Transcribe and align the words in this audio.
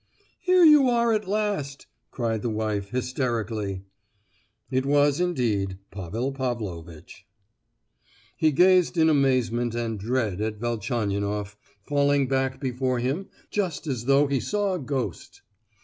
"Here 0.39 0.63
you 0.63 0.89
are 0.89 1.13
at 1.13 1.27
last," 1.27 1.85
cried 2.09 2.41
the 2.41 2.49
wife, 2.49 2.89
hysterically. 2.89 3.83
It 4.71 4.83
was 4.83 5.19
indeed 5.19 5.77
Pavel 5.91 6.31
Pavlovitch. 6.31 7.27
He 8.35 8.51
gazed 8.51 8.97
in 8.97 9.09
amazement 9.09 9.75
and 9.75 9.99
dread 9.99 10.41
at 10.41 10.57
Velchaninoff, 10.57 11.55
falling 11.87 12.27
back 12.27 12.59
before 12.59 12.97
him 12.97 13.27
just 13.51 13.85
as 13.85 14.05
though 14.05 14.25
he 14.25 14.39
saw 14.39 14.73
a 14.73 14.79
ghost. 14.79 15.43